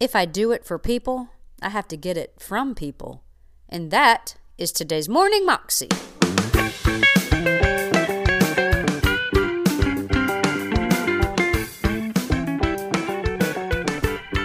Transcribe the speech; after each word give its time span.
If 0.00 0.14
I 0.14 0.26
do 0.26 0.52
it 0.52 0.64
for 0.64 0.78
people, 0.78 1.30
I 1.60 1.70
have 1.70 1.88
to 1.88 1.96
get 1.96 2.16
it 2.16 2.34
from 2.38 2.76
people. 2.76 3.24
And 3.68 3.90
that 3.90 4.36
is 4.56 4.70
today's 4.70 5.08
Morning 5.08 5.44
Moxie. 5.44 5.88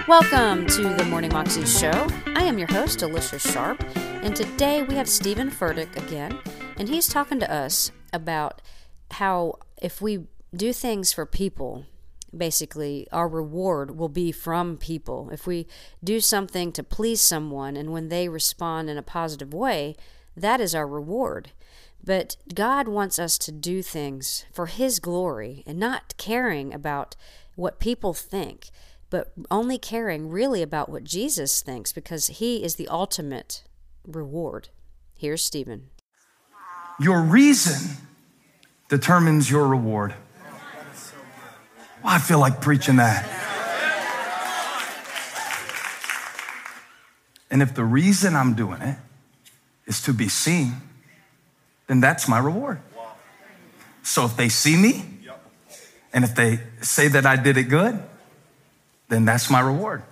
Welcome 0.08 0.66
to 0.66 0.96
the 0.98 1.06
Morning 1.08 1.32
Moxie 1.32 1.68
Show. 1.68 2.08
I 2.36 2.42
am 2.46 2.58
your 2.58 2.72
host, 2.72 3.04
Alicia 3.04 3.38
Sharp, 3.38 3.86
and 4.24 4.36
today 4.36 4.82
we 4.82 4.96
have 4.96 5.08
Steven 5.08 5.52
Furtick 5.52 5.96
again, 5.98 6.40
and 6.78 6.90
he's 6.90 7.08
talking 7.08 7.40
to 7.40 7.54
us 7.54 7.92
about 8.12 8.60
how 9.12 9.60
if 9.80 10.02
we 10.02 10.26
do 10.56 10.74
things 10.74 11.14
for 11.14 11.28
people, 11.28 11.86
basically 12.36 13.08
our 13.12 13.28
reward 13.28 13.98
will 13.98 14.10
be 14.10 14.32
from 14.32 14.78
people. 14.78 15.30
If 15.32 15.48
we 15.48 15.68
do 16.04 16.20
something 16.20 16.72
to 16.74 16.84
please 16.84 17.22
someone 17.22 17.76
and 17.76 17.92
when 17.92 18.10
they 18.10 18.30
respond 18.30 18.90
in 18.90 18.98
a 18.98 19.04
positive 19.04 19.54
way, 19.54 19.96
that 20.36 20.60
is 20.60 20.74
our 20.74 20.88
reward. 20.88 21.52
But 22.04 22.36
God 22.54 22.88
wants 22.88 23.18
us 23.18 23.38
to 23.40 23.52
do 23.52 23.82
things 23.82 24.46
for 24.52 24.66
His 24.66 25.00
glory 25.00 25.64
and 25.66 25.80
not 25.80 26.16
caring 26.18 26.74
about 26.74 27.16
what 27.56 27.80
people 27.80 28.14
think, 28.14 28.70
but 29.10 29.32
only 29.50 29.78
caring 29.78 30.30
really 30.30 30.62
about 30.62 30.90
what 30.90 31.04
Jesus 31.04 31.62
thinks 31.62 31.94
because 31.94 32.28
He 32.28 32.64
is 32.64 32.76
the 32.76 32.88
ultimate 32.88 33.64
reward. 34.06 34.70
Here's 35.16 35.44
Steven. 35.44 35.90
Your 37.00 37.22
reason 37.22 37.98
determines 38.90 39.50
your 39.50 39.68
reward. 39.68 40.14
Well, 42.04 42.14
I 42.14 42.20
feel 42.20 42.40
like 42.40 42.60
preaching 42.60 42.98
that. 42.98 43.26
And 47.50 47.62
if 47.62 47.74
the 47.76 47.86
reason 47.86 48.36
I'm 48.36 48.56
doing 48.56 48.82
it 48.82 48.98
is 49.86 50.02
to 50.04 50.14
be 50.14 50.28
seen, 50.28 50.74
then 51.88 52.02
that's 52.02 52.28
my 52.28 52.40
reward. 52.40 52.82
So 54.02 54.26
if 54.26 54.36
they 54.36 54.50
see 54.50 54.76
me, 54.76 55.06
and 56.12 56.24
if 56.24 56.36
they 56.36 56.60
say 56.82 57.08
that 57.08 57.26
I 57.26 57.36
did 57.36 57.58
it 57.58 57.64
good, 57.64 58.02
then 59.08 59.26
that's 59.26 59.50
my 59.50 59.60
reward. 59.60 60.04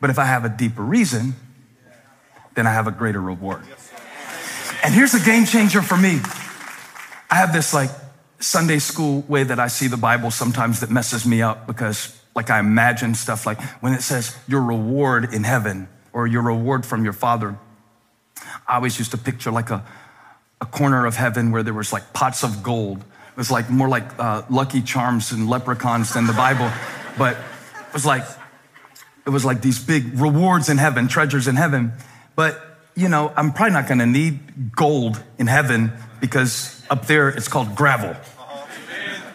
But 0.00 0.10
if 0.10 0.18
I 0.18 0.24
have 0.24 0.44
a 0.44 0.48
deeper 0.48 0.82
reason, 0.82 1.34
then 2.54 2.66
I 2.66 2.72
have 2.72 2.86
a 2.86 2.90
greater 2.90 3.20
reward. 3.20 3.62
And 4.82 4.94
here's 4.94 5.14
a 5.14 5.20
game 5.20 5.44
changer 5.44 5.82
for 5.82 5.96
me. 5.96 6.20
I 7.30 7.34
have 7.34 7.52
this 7.52 7.74
like 7.74 7.90
Sunday 8.40 8.78
school 8.78 9.22
way 9.28 9.42
that 9.42 9.58
I 9.58 9.66
see 9.66 9.88
the 9.88 9.96
Bible 9.96 10.30
sometimes 10.30 10.80
that 10.80 10.90
messes 10.90 11.26
me 11.26 11.42
up 11.42 11.66
because 11.66 12.16
like 12.34 12.50
I 12.50 12.60
imagine 12.60 13.14
stuff 13.14 13.46
like 13.46 13.60
when 13.82 13.92
it 13.92 14.02
says 14.02 14.36
your 14.46 14.62
reward 14.62 15.34
in 15.34 15.42
heaven 15.42 15.88
or 16.12 16.26
your 16.26 16.42
reward 16.42 16.86
from 16.86 17.02
your 17.02 17.12
father. 17.12 17.58
I 18.66 18.76
always 18.76 18.98
used 18.98 19.10
to 19.10 19.18
picture 19.18 19.50
like 19.50 19.70
a, 19.70 19.84
a 20.60 20.66
corner 20.66 21.04
of 21.04 21.16
heaven 21.16 21.50
where 21.50 21.62
there 21.64 21.74
was 21.74 21.92
like 21.92 22.12
pots 22.12 22.44
of 22.44 22.62
gold. 22.62 22.98
It 22.98 23.36
was 23.36 23.50
like 23.50 23.70
more 23.70 23.88
like 23.88 24.18
uh, 24.18 24.42
Lucky 24.48 24.82
Charms 24.82 25.32
and 25.32 25.48
leprechauns 25.50 26.14
than 26.14 26.26
the 26.26 26.32
Bible, 26.32 26.70
but 27.18 27.36
it 27.36 27.92
was 27.92 28.06
like 28.06 28.24
it 29.26 29.30
was 29.30 29.44
like 29.44 29.60
these 29.60 29.84
big 29.84 30.18
rewards 30.18 30.68
in 30.68 30.78
heaven, 30.78 31.08
treasures 31.08 31.48
in 31.48 31.56
heaven. 31.56 31.92
But 32.36 32.64
you 32.94 33.08
know, 33.08 33.32
I'm 33.36 33.52
probably 33.52 33.74
not 33.74 33.86
going 33.86 33.98
to 33.98 34.06
need 34.06 34.74
gold 34.74 35.22
in 35.38 35.46
heaven 35.46 35.92
because 36.20 36.77
up 36.90 37.06
there 37.06 37.28
it's 37.28 37.48
called 37.48 37.74
gravel. 37.74 38.16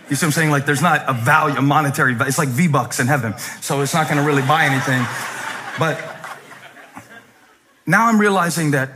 You 0.10 0.16
see 0.16 0.26
what 0.26 0.30
I'm 0.30 0.32
saying? 0.34 0.52
Like 0.52 0.66
there's 0.66 0.82
not 0.82 1.04
a 1.08 1.14
value, 1.14 1.56
a 1.58 1.62
monetary 1.62 2.14
value. 2.14 2.28
It's 2.28 2.38
like 2.38 2.50
V-Bucks 2.50 3.00
in 3.00 3.08
heaven. 3.08 3.38
So 3.62 3.82
it's 3.82 3.94
not 3.94 4.08
going 4.08 4.20
to 4.20 4.26
really 4.26 4.42
buy 4.42 4.66
anything. 4.66 5.04
But 5.80 6.00
now 7.86 8.08
I'm 8.08 8.20
realizing 8.20 8.72
that 8.72 8.92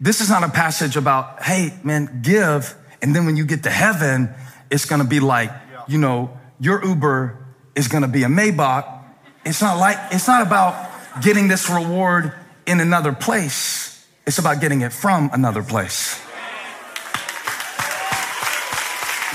this 0.00 0.20
is 0.20 0.28
not 0.28 0.42
a 0.42 0.48
passage 0.48 0.96
about, 0.96 1.42
hey, 1.42 1.72
man, 1.84 2.20
give. 2.22 2.74
And 3.00 3.14
then 3.14 3.26
when 3.26 3.36
you 3.36 3.46
get 3.46 3.62
to 3.62 3.70
heaven, 3.70 4.30
it's 4.70 4.84
going 4.84 5.00
to 5.00 5.06
be 5.06 5.20
like, 5.20 5.50
you 5.88 5.98
know, 5.98 6.36
your 6.58 6.84
Uber 6.84 7.38
is 7.74 7.88
going 7.88 8.02
to 8.02 8.08
be 8.08 8.24
a 8.24 8.28
Maybach. 8.28 9.04
It's 9.44 9.62
not 9.62 9.78
like, 9.78 9.96
it's 10.10 10.26
not 10.26 10.44
about 10.44 10.90
getting 11.22 11.48
this 11.48 11.70
reward 11.70 12.32
in 12.66 12.80
another 12.80 13.12
place. 13.12 14.06
It's 14.26 14.38
about 14.38 14.60
getting 14.60 14.80
it 14.80 14.92
from 14.92 15.30
another 15.32 15.62
place. 15.62 16.20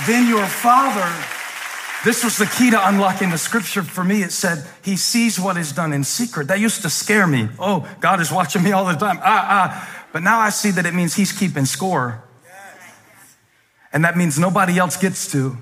Then 0.08 0.28
your 0.28 0.46
father, 0.46 1.08
this 2.04 2.24
was 2.24 2.38
the 2.38 2.48
key 2.48 2.72
to 2.72 2.88
unlocking 2.88 3.30
the 3.30 3.38
scripture 3.38 3.84
for 3.84 4.04
me. 4.04 4.24
It 4.24 4.32
said, 4.32 4.66
He 4.84 4.98
sees 4.98 5.40
what 5.40 5.58
is 5.58 5.72
done 5.72 5.94
in 5.94 6.04
secret. 6.04 6.48
That 6.48 6.60
used 6.60 6.82
to 6.82 6.90
scare 6.90 7.28
me. 7.28 7.50
Oh, 7.60 7.88
God 8.00 8.20
is 8.20 8.32
watching 8.32 8.64
me 8.64 8.72
all 8.72 8.86
the 8.86 8.96
time. 8.96 9.20
Ah, 9.22 9.48
ah. 9.50 10.08
But 10.12 10.24
now 10.24 10.40
I 10.40 10.50
see 10.50 10.72
that 10.72 10.86
it 10.86 10.94
means 10.94 11.16
He's 11.16 11.32
keeping 11.32 11.66
score. 11.66 12.24
And 13.94 14.04
that 14.06 14.18
means 14.18 14.40
nobody 14.40 14.78
else 14.78 14.98
gets 14.98 15.32
to. 15.34 15.58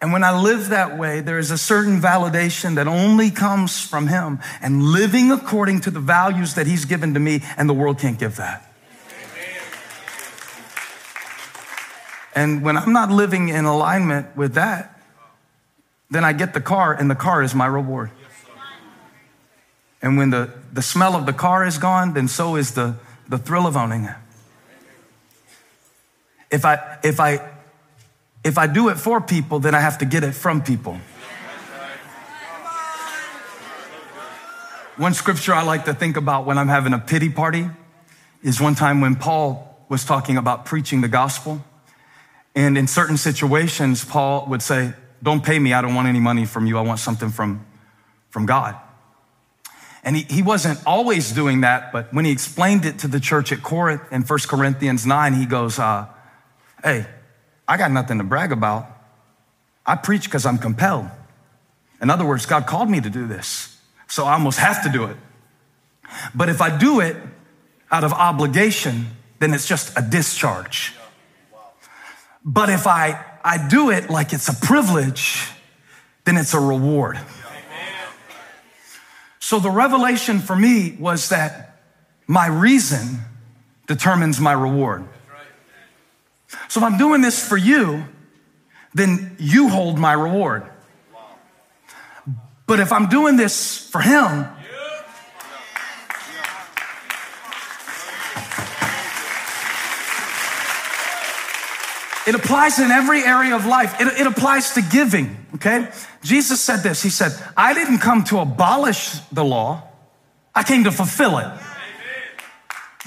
And 0.00 0.12
when 0.12 0.22
I 0.22 0.38
live 0.38 0.68
that 0.68 0.96
way, 0.96 1.20
there 1.20 1.38
is 1.38 1.50
a 1.50 1.58
certain 1.58 2.00
validation 2.00 2.76
that 2.76 2.86
only 2.86 3.30
comes 3.30 3.84
from 3.84 4.06
Him 4.06 4.38
and 4.62 4.82
living 4.82 5.30
according 5.32 5.80
to 5.82 5.90
the 5.90 6.00
values 6.00 6.54
that 6.54 6.66
He's 6.66 6.84
given 6.84 7.14
to 7.14 7.20
me, 7.20 7.42
and 7.56 7.68
the 7.68 7.74
world 7.74 7.98
can't 7.98 8.18
give 8.18 8.36
that. 8.36 8.67
And 12.38 12.62
when 12.62 12.76
I'm 12.76 12.92
not 12.92 13.10
living 13.10 13.48
in 13.48 13.64
alignment 13.64 14.36
with 14.36 14.54
that, 14.54 15.02
then 16.08 16.24
I 16.24 16.32
get 16.32 16.54
the 16.54 16.60
car, 16.60 16.94
and 16.94 17.10
the 17.10 17.16
car 17.16 17.42
is 17.42 17.52
my 17.52 17.66
reward. 17.66 18.12
And 20.00 20.16
when 20.16 20.30
the, 20.30 20.48
the 20.72 20.80
smell 20.80 21.16
of 21.16 21.26
the 21.26 21.32
car 21.32 21.66
is 21.66 21.78
gone, 21.78 22.14
then 22.14 22.28
so 22.28 22.54
is 22.54 22.74
the, 22.74 22.94
the 23.28 23.38
thrill 23.38 23.66
of 23.66 23.76
owning 23.76 24.04
it. 24.04 24.14
If 26.52 26.64
I, 26.64 26.98
if 27.02 27.18
I, 27.18 27.40
if 28.44 28.56
I 28.56 28.68
do 28.68 28.88
it 28.88 29.00
for 29.00 29.20
people, 29.20 29.58
then 29.58 29.74
I 29.74 29.80
have 29.80 29.98
to 29.98 30.04
get 30.04 30.22
it 30.22 30.30
from 30.30 30.62
people. 30.62 30.96
One 34.96 35.12
scripture 35.12 35.54
I 35.54 35.62
like 35.62 35.86
to 35.86 35.92
think 35.92 36.16
about 36.16 36.46
when 36.46 36.56
I'm 36.56 36.68
having 36.68 36.92
a 36.92 37.00
pity 37.00 37.30
party 37.30 37.68
is 38.44 38.60
one 38.60 38.76
time 38.76 39.00
when 39.00 39.16
Paul 39.16 39.84
was 39.88 40.04
talking 40.04 40.36
about 40.36 40.66
preaching 40.66 41.00
the 41.00 41.08
gospel. 41.08 41.64
And 42.58 42.76
in 42.76 42.88
certain 42.88 43.16
situations, 43.16 44.04
Paul 44.04 44.46
would 44.48 44.62
say, 44.62 44.92
Don't 45.22 45.44
pay 45.44 45.60
me. 45.60 45.72
I 45.72 45.80
don't 45.80 45.94
want 45.94 46.08
any 46.08 46.18
money 46.18 46.44
from 46.44 46.66
you. 46.66 46.76
I 46.76 46.80
want 46.80 46.98
something 46.98 47.30
from, 47.30 47.64
from 48.30 48.46
God. 48.46 48.74
And 50.02 50.16
he, 50.16 50.22
he 50.22 50.42
wasn't 50.42 50.84
always 50.84 51.30
doing 51.30 51.60
that, 51.60 51.92
but 51.92 52.12
when 52.12 52.24
he 52.24 52.32
explained 52.32 52.84
it 52.84 52.98
to 53.00 53.08
the 53.08 53.20
church 53.20 53.52
at 53.52 53.62
Corinth 53.62 54.02
in 54.10 54.22
1 54.22 54.38
Corinthians 54.48 55.06
9, 55.06 55.34
he 55.34 55.46
goes, 55.46 55.78
uh, 55.78 56.06
Hey, 56.82 57.06
I 57.68 57.76
got 57.76 57.92
nothing 57.92 58.18
to 58.18 58.24
brag 58.24 58.50
about. 58.50 58.88
I 59.86 59.94
preach 59.94 60.24
because 60.24 60.44
I'm 60.44 60.58
compelled. 60.58 61.06
In 62.02 62.10
other 62.10 62.24
words, 62.24 62.44
God 62.44 62.66
called 62.66 62.90
me 62.90 63.00
to 63.00 63.08
do 63.08 63.28
this, 63.28 63.78
so 64.08 64.24
I 64.24 64.32
almost 64.32 64.58
have 64.58 64.82
to 64.82 64.88
do 64.88 65.04
it. 65.04 65.16
But 66.34 66.48
if 66.48 66.60
I 66.60 66.76
do 66.76 66.98
it 66.98 67.14
out 67.92 68.02
of 68.02 68.12
obligation, 68.12 69.06
then 69.38 69.54
it's 69.54 69.68
just 69.68 69.96
a 69.96 70.02
discharge. 70.02 70.97
But 72.48 72.70
if 72.70 72.86
I, 72.86 73.22
I 73.44 73.68
do 73.68 73.90
it 73.90 74.08
like 74.08 74.32
it's 74.32 74.48
a 74.48 74.54
privilege, 74.54 75.50
then 76.24 76.38
it's 76.38 76.54
a 76.54 76.58
reward. 76.58 77.18
So 79.38 79.60
the 79.60 79.70
revelation 79.70 80.38
for 80.38 80.56
me 80.56 80.96
was 80.98 81.28
that 81.28 81.76
my 82.26 82.46
reason 82.46 83.18
determines 83.86 84.40
my 84.40 84.52
reward. 84.52 85.06
So 86.68 86.80
if 86.80 86.84
I'm 86.84 86.96
doing 86.96 87.20
this 87.20 87.46
for 87.46 87.58
you, 87.58 88.04
then 88.94 89.36
you 89.38 89.68
hold 89.68 89.98
my 89.98 90.14
reward. 90.14 90.66
But 92.66 92.80
if 92.80 92.92
I'm 92.92 93.10
doing 93.10 93.36
this 93.36 93.90
for 93.90 94.00
him, 94.00 94.46
It 102.28 102.34
applies 102.34 102.78
in 102.78 102.90
every 102.90 103.22
area 103.22 103.56
of 103.56 103.64
life. 103.64 103.98
It, 104.02 104.20
it, 104.20 104.26
applies 104.26 104.74
to 104.74 104.82
giving, 104.82 105.46
okay? 105.54 105.88
Jesus 106.22 106.60
said 106.60 106.82
this. 106.82 107.02
He 107.02 107.08
said, 107.08 107.32
I 107.56 107.72
didn't 107.72 108.00
come 108.00 108.22
to 108.24 108.40
abolish 108.40 109.18
the 109.32 109.42
law. 109.42 109.88
I 110.54 110.62
came 110.62 110.84
to 110.84 110.92
fulfill 110.92 111.38
it. 111.38 111.46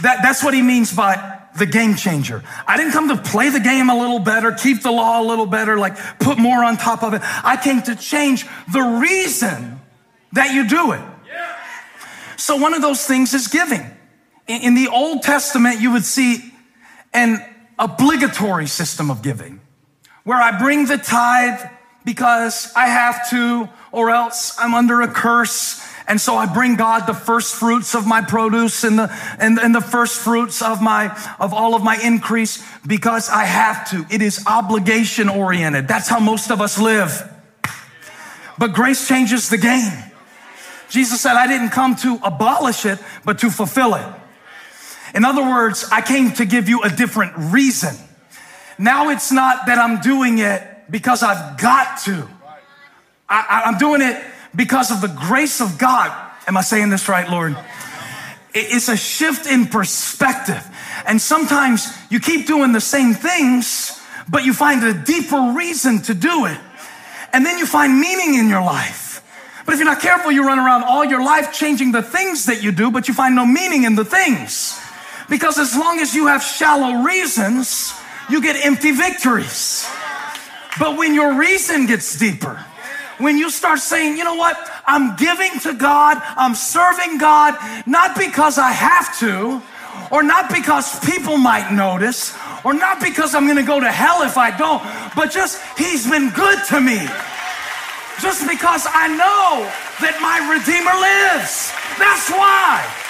That, 0.01 0.23
that's 0.23 0.44
what 0.44 0.56
he 0.56 0.63
means 0.63 0.91
by 0.91 1.39
the 1.56 1.68
game 1.68 1.94
changer. 1.94 2.44
I 2.65 2.77
didn't 2.77 2.94
come 2.94 3.09
to 3.09 3.18
play 3.18 3.50
the 3.50 3.59
game 3.59 3.91
a 3.91 3.95
little 3.95 4.18
better, 4.18 4.53
keep 4.53 4.81
the 4.81 4.91
law 4.91 5.21
a 5.21 5.23
little 5.23 5.45
better, 5.45 5.77
like 5.77 5.97
put 6.18 6.39
more 6.39 6.63
on 6.63 6.77
top 6.77 7.03
of 7.03 7.13
it. 7.13 7.21
I 7.23 7.57
came 7.62 7.83
to 7.83 7.95
change 7.95 8.47
the 8.73 8.81
reason 8.81 9.79
that 10.31 10.51
you 10.51 10.68
do 10.68 10.94
it. 10.94 11.01
So 12.38 12.56
one 12.56 12.73
of 12.73 12.81
those 12.81 13.06
things 13.06 13.35
is 13.35 13.50
giving. 13.50 13.85
In, 14.47 14.62
in 14.63 14.73
the 14.73 14.88
Old 14.88 15.21
Testament, 15.21 15.79
you 15.79 15.91
would 15.91 16.06
see 16.06 16.51
an 17.13 17.45
obligatory 17.81 18.68
system 18.68 19.10
of 19.12 19.22
giving 19.22 19.60
where 20.24 20.38
I 20.38 20.57
bring 20.57 20.86
the 20.86 20.98
tithe 20.98 21.60
because 22.06 22.72
I 22.75 22.88
have 22.88 23.30
to, 23.31 23.69
or 23.92 24.10
else 24.10 24.56
I'm 24.60 24.74
under 24.74 25.01
a 25.01 25.07
curse. 25.07 25.86
And 26.07 26.19
so 26.19 26.36
I 26.36 26.51
bring 26.51 26.75
God 26.75 27.06
the 27.07 27.13
first 27.13 27.56
fruits 27.56 27.95
of 27.95 28.07
my 28.07 28.22
produce 28.22 28.83
and 28.83 29.00
the, 29.00 29.36
and, 29.39 29.60
and 29.60 29.74
the 29.74 29.81
first 29.81 30.19
fruits 30.19 30.62
of 30.62 30.81
my, 30.81 31.07
of 31.39 31.54
all 31.54 31.75
of 31.75 31.83
my 31.83 31.98
increase 32.04 32.63
because 32.86 33.30
I 33.30 33.45
have 33.45 33.89
to. 33.92 34.06
It 34.13 34.22
is 34.22 34.44
obligation 34.48 35.30
oriented. 35.30 35.88
That's 35.88 36.10
how 36.10 36.19
most 36.19 36.51
of 36.51 36.60
us 36.60 36.80
live. 36.80 37.28
But 38.57 38.74
grace 38.74 39.07
changes 39.07 39.50
the 39.50 39.57
game. 39.57 39.92
Jesus 40.89 41.22
said, 41.22 41.36
I 41.36 41.48
didn't 41.48 41.69
come 41.69 41.95
to 41.98 42.19
abolish 42.24 42.86
it, 42.86 43.00
but 43.24 43.39
to 43.39 43.50
fulfill 43.50 43.95
it. 43.95 44.06
In 45.13 45.25
other 45.25 45.41
words, 45.41 45.85
I 45.91 46.01
came 46.01 46.31
to 46.33 46.45
give 46.45 46.69
you 46.69 46.83
a 46.83 46.89
different 46.89 47.33
reason. 47.35 47.95
Now 48.77 49.09
it's 49.09 49.31
not 49.31 49.65
that 49.67 49.77
I'm 49.77 50.01
doing 50.01 50.39
it 50.39 50.63
because 50.89 51.23
I've 51.23 51.59
got 51.59 51.99
to. 52.05 52.27
I, 53.29 53.63
am 53.65 53.77
doing 53.77 54.01
it 54.01 54.21
because 54.55 54.91
of 54.91 55.01
the 55.01 55.07
grace 55.07 55.61
of 55.61 55.77
God. 55.77 56.11
Am 56.47 56.57
I 56.57 56.61
saying 56.61 56.89
this 56.89 57.07
right, 57.07 57.29
Lord? 57.29 57.57
It's 58.53 58.89
a 58.89 58.97
shift 58.97 59.45
in 59.45 59.67
perspective. 59.67 60.65
And 61.05 61.21
sometimes 61.21 61.87
you 62.09 62.19
keep 62.19 62.47
doing 62.47 62.73
the 62.73 62.81
same 62.81 63.13
things, 63.13 64.01
but 64.27 64.43
you 64.43 64.53
find 64.53 64.83
a 64.83 64.93
deeper 64.93 65.53
reason 65.55 66.01
to 66.03 66.13
do 66.13 66.45
it. 66.45 66.57
And 67.31 67.45
then 67.45 67.57
you 67.57 67.65
find 67.65 67.99
meaning 67.99 68.35
in 68.35 68.49
your 68.49 68.61
life. 68.61 69.23
But 69.65 69.73
if 69.73 69.79
you're 69.79 69.87
not 69.87 70.01
careful, 70.01 70.31
you 70.31 70.45
run 70.45 70.59
around 70.59 70.83
all 70.83 71.05
your 71.05 71.23
life 71.23 71.53
changing 71.53 71.93
the 71.93 72.01
things 72.01 72.47
that 72.47 72.61
you 72.61 72.71
do, 72.73 72.91
but 72.91 73.07
you 73.07 73.13
find 73.13 73.35
no 73.35 73.45
meaning 73.45 73.83
in 73.83 73.95
the 73.95 74.03
things. 74.03 74.81
Because 75.31 75.57
as 75.57 75.78
long 75.78 76.00
as 76.00 76.13
you 76.13 76.28
have 76.28 76.44
shallow 76.44 77.04
reasons, 77.04 77.94
you 78.30 78.42
get 78.42 78.57
empty 78.66 78.92
victories. 78.92 79.88
But 80.78 80.98
when 80.98 81.16
your 81.16 81.39
reason 81.39 81.86
gets 81.86 82.19
deeper, 82.19 82.60
when 83.18 83.38
you 83.38 83.50
start 83.50 83.80
saying, 83.80 84.18
you 84.18 84.25
know 84.25 84.36
what, 84.36 84.57
I'm 84.86 85.16
giving 85.16 85.57
to 85.62 85.74
God, 85.74 86.18
I'm 86.36 86.54
serving 86.54 87.18
God, 87.18 87.56
not 87.88 88.18
because 88.18 88.57
I 88.57 88.72
have 88.72 89.18
to, 89.19 89.62
or 90.12 90.22
not 90.22 90.54
because 90.54 91.00
people 91.00 91.38
might 91.38 91.72
notice, 91.72 92.36
or 92.66 92.74
not 92.74 93.00
because 93.00 93.33
I'm 93.33 93.48
gonna 93.48 93.63
go 93.63 93.80
to 93.80 93.89
hell 93.89 94.24
if 94.24 94.38
I 94.38 94.51
don't, 94.51 94.83
but 95.16 95.31
just 95.31 95.62
He's 95.78 96.10
been 96.10 96.30
good 96.31 96.60
to 96.68 96.81
me. 96.81 97.00
Just 98.19 98.45
because 98.50 98.83
I 98.86 99.07
know 99.07 99.63
that 100.04 100.19
my 100.19 100.44
Redeemer 100.51 100.92
lives. 101.00 101.72
That's 101.98 102.30
why. 102.30 103.00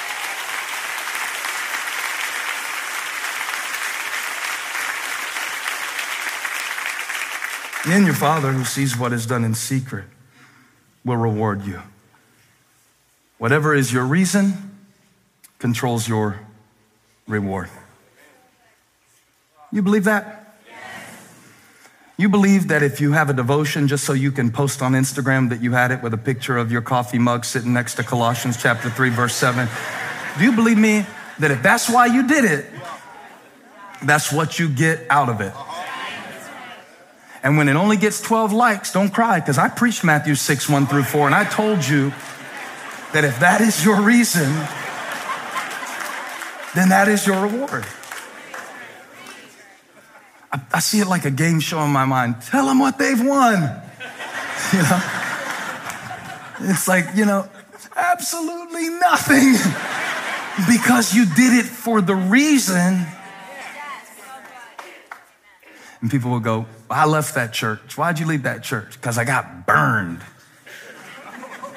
Then 7.85 8.05
your 8.05 8.13
Father, 8.13 8.51
who 8.51 8.63
sees 8.63 8.97
what 8.97 9.11
is 9.11 9.25
done 9.25 9.43
in 9.43 9.55
secret, 9.55 10.05
will 11.03 11.17
reward 11.17 11.65
you. 11.65 11.81
Whatever 13.39 13.73
is 13.73 13.91
your 13.91 14.05
reason 14.05 14.79
controls 15.57 16.07
your 16.07 16.39
reward. 17.27 17.69
You 19.71 19.81
believe 19.81 20.03
that? 20.03 20.37
You 22.17 22.29
believe 22.29 22.67
that 22.67 22.83
if 22.83 23.01
you 23.01 23.13
have 23.13 23.31
a 23.31 23.33
devotion 23.33 23.87
just 23.87 24.03
so 24.03 24.13
you 24.13 24.31
can 24.31 24.51
post 24.51 24.83
on 24.83 24.91
Instagram 24.91 25.49
that 25.49 25.63
you 25.63 25.71
had 25.71 25.89
it 25.91 26.03
with 26.03 26.13
a 26.13 26.19
picture 26.19 26.55
of 26.55 26.71
your 26.71 26.83
coffee 26.83 27.17
mug 27.17 27.45
sitting 27.45 27.73
next 27.73 27.95
to 27.95 28.03
Colossians 28.03 28.61
chapter 28.61 28.91
3 28.91 29.09
verse 29.09 29.33
7. 29.33 29.67
Do 30.37 30.43
you 30.43 30.51
believe 30.51 30.77
me 30.77 31.03
that 31.39 31.49
if 31.49 31.63
that's 31.63 31.89
why 31.89 32.05
you 32.05 32.27
did 32.27 32.45
it, 32.45 32.65
that's 34.03 34.31
what 34.31 34.59
you 34.59 34.69
get 34.69 35.07
out 35.09 35.29
of 35.29 35.41
it? 35.41 35.53
And 37.43 37.57
when 37.57 37.67
it 37.69 37.75
only 37.75 37.97
gets 37.97 38.21
12 38.21 38.53
likes, 38.53 38.93
don't 38.93 39.11
cry 39.11 39.39
because 39.39 39.57
I 39.57 39.67
preached 39.67 40.03
Matthew 40.03 40.35
6, 40.35 40.69
1 40.69 40.87
through 40.87 41.03
4, 41.03 41.25
and 41.25 41.35
I 41.35 41.43
told 41.43 41.85
you 41.87 42.11
that 43.13 43.23
if 43.23 43.39
that 43.39 43.61
is 43.61 43.83
your 43.83 44.01
reason, 44.01 44.49
then 46.75 46.89
that 46.89 47.07
is 47.07 47.25
your 47.25 47.41
reward. 47.41 47.85
I, 50.51 50.61
I 50.73 50.79
see 50.79 50.99
it 50.99 51.07
like 51.07 51.25
a 51.25 51.31
game 51.31 51.59
show 51.59 51.81
in 51.81 51.91
my 51.91 52.05
mind. 52.05 52.41
Tell 52.43 52.67
them 52.67 52.79
what 52.79 52.97
they've 52.97 53.21
won. 53.21 53.81
You 54.73 54.83
know? 54.83 55.01
It's 56.61 56.87
like, 56.87 57.07
you 57.15 57.25
know, 57.25 57.49
absolutely 57.95 58.89
nothing 58.89 59.53
because 60.69 61.13
you 61.13 61.25
did 61.25 61.53
it 61.53 61.65
for 61.65 61.99
the 61.99 62.15
reason. 62.15 63.05
And 66.01 66.09
people 66.09 66.31
will 66.31 66.39
go, 66.39 66.67
I 66.91 67.05
left 67.05 67.35
that 67.35 67.53
church. 67.53 67.97
Why'd 67.97 68.19
you 68.19 68.25
leave 68.25 68.43
that 68.43 68.63
church? 68.63 68.93
Because 68.93 69.17
I 69.17 69.23
got 69.23 69.65
burned. 69.65 70.21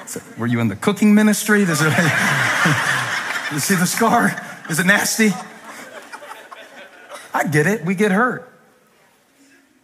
So, 0.05 0.21
were 0.37 0.47
you 0.47 0.59
in 0.59 0.67
the 0.67 0.75
cooking 0.75 1.15
ministry? 1.15 1.65
Does 1.65 1.81
it, 1.81 1.87
you 3.51 3.59
see 3.59 3.75
the 3.75 3.85
scar? 3.85 4.35
Is 4.69 4.79
it 4.79 4.85
nasty? 4.85 5.31
I 7.33 7.47
get 7.47 7.65
it. 7.65 7.85
We 7.85 7.95
get 7.95 8.11
hurt. 8.11 8.51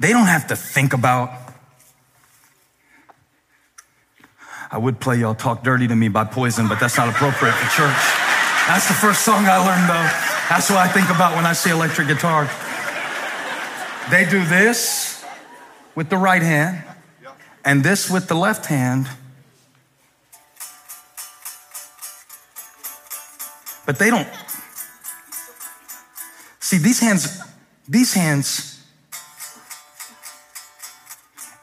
they 0.00 0.12
don't 0.12 0.26
have 0.26 0.46
to 0.48 0.56
think 0.56 0.94
about, 0.94 1.30
I 4.70 4.78
would 4.78 5.00
play 5.00 5.16
Y'all 5.18 5.34
Talk 5.34 5.62
Dirty 5.62 5.88
to 5.88 5.96
Me 5.96 6.08
by 6.08 6.24
Poison, 6.24 6.68
but 6.68 6.78
that's 6.80 6.96
not 6.96 7.08
appropriate 7.08 7.52
for 7.52 7.76
church. 7.76 7.96
That's 8.68 8.86
the 8.88 8.94
first 8.94 9.22
song 9.22 9.46
I 9.46 9.56
learned 9.56 9.88
though. 9.88 10.08
That's 10.48 10.70
what 10.70 10.78
I 10.78 10.88
think 10.88 11.08
about 11.10 11.36
when 11.36 11.46
I 11.46 11.52
see 11.52 11.70
electric 11.70 12.08
guitar. 12.08 12.44
They 14.10 14.28
do 14.28 14.44
this 14.44 15.24
with 15.94 16.08
the 16.10 16.16
right 16.16 16.42
hand 16.42 16.82
and 17.64 17.82
this 17.82 18.10
with 18.10 18.28
the 18.28 18.34
left 18.34 18.66
hand. 18.66 19.08
But 23.86 23.98
they 23.98 24.10
don't 24.10 24.28
See, 26.68 26.76
these 26.76 27.00
hands, 27.00 27.40
these 27.88 28.12
hands, 28.12 28.84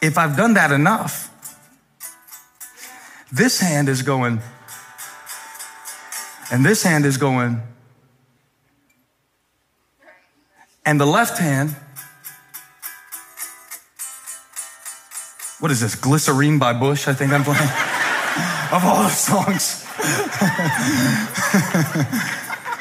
if 0.01 0.17
I've 0.17 0.35
done 0.35 0.55
that 0.55 0.71
enough, 0.71 1.29
this 3.35 3.59
hand 3.59 3.89
is 3.89 4.01
going, 4.01 4.41
and 6.51 6.65
this 6.65 6.83
hand 6.83 7.05
is 7.05 7.17
going, 7.17 7.61
And 10.85 11.01
the 11.01 11.05
left 11.05 11.39
hand, 11.39 11.75
what 15.59 15.71
is 15.71 15.81
this? 15.81 15.95
Glycerine 15.95 16.59
by 16.59 16.73
Bush, 16.73 17.07
I 17.07 17.13
think 17.13 17.33
I'm 17.33 17.43
playing. 17.43 17.59
of 18.71 18.85
all 18.85 19.03
the 19.03 19.09
songs. 19.09 19.83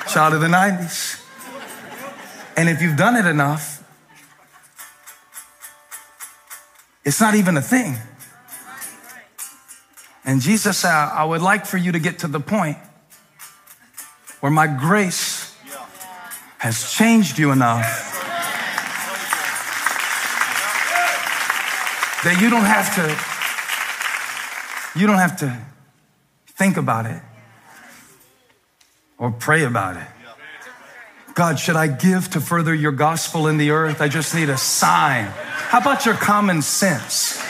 Child 0.13 0.35
of 0.35 0.41
the 0.43 0.49
90s. 0.49 1.23
And 2.57 2.69
if 2.69 2.83
you've 2.83 2.97
done 2.97 3.17
it 3.17 3.27
enough, 3.27 3.83
it's 7.05 7.21
not 7.21 7.35
even 7.35 7.57
a 7.57 7.63
thing. 7.63 7.97
And 10.25 10.41
Jesus 10.41 10.79
said, 10.79 10.91
I 10.91 11.25
would 11.25 11.43
like 11.43 11.67
for 11.67 11.77
you 11.77 11.93
to 11.93 11.99
get 11.99 12.21
to 12.21 12.29
the 12.29 12.41
point 12.41 12.79
where 14.41 14.53
my 14.53 14.67
grace 14.67 15.55
has 16.59 16.93
changed 16.93 17.39
you 17.39 17.53
enough 17.53 18.13
that 22.25 22.41
you 22.41 22.49
don't 22.49 22.65
have 22.65 22.95
to 22.95 23.17
you 24.99 25.07
don't 25.07 25.19
have 25.19 25.37
to 25.41 25.61
think 26.47 26.79
about 26.79 27.05
it 27.05 27.21
or 29.19 29.31
pray 29.31 29.65
about 29.65 29.97
it. 29.97 30.07
God, 31.35 31.59
should 31.59 31.77
I 31.77 31.89
give 31.89 32.31
to 32.31 32.41
further 32.41 32.73
your 32.73 32.93
gospel 32.93 33.49
in 33.49 33.59
the 33.59 33.73
earth? 33.73 34.01
I 34.01 34.09
just 34.09 34.35
need 34.35 34.49
a 34.49 34.57
sign. 34.57 35.27
How 35.27 35.81
about 35.81 36.07
your 36.07 36.15
common 36.15 36.63
sense? 36.63 37.44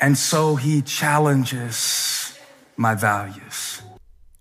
And 0.00 0.16
so 0.16 0.56
he 0.56 0.82
challenges 0.82 2.38
my 2.76 2.94
values. 2.94 3.82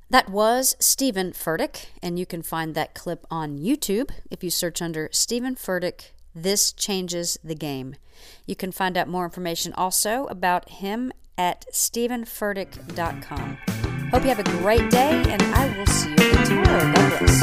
That 0.10 0.30
was 0.30 0.75
Steven 0.80 1.34
Furtick, 1.34 1.88
and 2.01 2.18
you 2.18 2.25
can 2.25 2.42
find 2.42 2.74
that 2.74 2.96
clip 2.96 3.28
on 3.30 3.60
YouTube 3.60 4.10
if 4.32 4.44
you 4.44 4.50
search 4.50 4.82
under 4.82 5.10
Steven 5.12 5.56
Furtick, 5.56 6.13
This 6.34 6.72
Changes 6.72 7.38
the 7.44 7.54
Game. 7.54 7.96
You 8.48 8.56
can 8.56 8.72
find 8.72 8.98
out 8.98 9.08
more 9.08 9.25
information 9.25 9.72
also 9.74 10.25
about 10.25 10.70
him 10.70 11.12
at 11.38 11.68
stevenfurtick.com. 11.72 13.58
Hope 14.12 14.24
you 14.24 14.30
have 14.30 14.39
a 14.39 14.44
great 14.44 14.89
day, 14.89 15.24
and 15.28 15.44
I 15.44 15.78
will 15.78 15.86
see 15.86 16.10
you 16.10 16.46
tomorrow. 16.46 16.92
God 16.92 17.20
bless. 17.20 17.39